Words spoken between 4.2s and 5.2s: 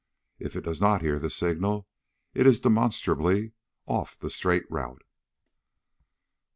straight route.